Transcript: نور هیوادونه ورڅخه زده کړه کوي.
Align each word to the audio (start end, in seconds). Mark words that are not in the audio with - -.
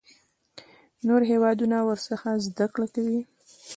نور 1.07 1.21
هیوادونه 1.31 1.77
ورڅخه 1.87 2.31
زده 2.45 2.65
کړه 2.73 2.87
کوي. 2.95 3.21